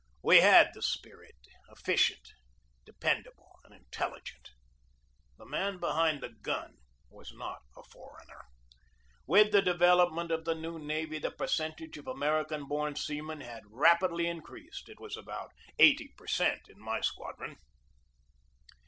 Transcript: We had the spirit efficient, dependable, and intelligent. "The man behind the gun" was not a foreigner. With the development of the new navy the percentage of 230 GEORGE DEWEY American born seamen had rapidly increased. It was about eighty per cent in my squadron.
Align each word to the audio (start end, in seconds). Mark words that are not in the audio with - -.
We 0.23 0.37
had 0.37 0.71
the 0.73 0.81
spirit 0.81 1.35
efficient, 1.69 2.29
dependable, 2.87 3.59
and 3.63 3.71
intelligent. 3.71 4.49
"The 5.37 5.45
man 5.45 5.77
behind 5.77 6.21
the 6.23 6.29
gun" 6.41 6.77
was 7.11 7.31
not 7.33 7.59
a 7.77 7.83
foreigner. 7.83 8.45
With 9.27 9.51
the 9.51 9.61
development 9.61 10.31
of 10.31 10.43
the 10.43 10.55
new 10.55 10.79
navy 10.79 11.19
the 11.19 11.29
percentage 11.29 11.95
of 11.99 12.05
230 12.05 12.05
GEORGE 12.05 12.05
DEWEY 12.47 12.55
American 12.57 12.67
born 12.67 12.95
seamen 12.95 13.41
had 13.41 13.63
rapidly 13.69 14.25
increased. 14.25 14.89
It 14.89 14.99
was 14.99 15.15
about 15.15 15.51
eighty 15.77 16.07
per 16.17 16.25
cent 16.25 16.67
in 16.67 16.79
my 16.79 17.01
squadron. 17.01 17.57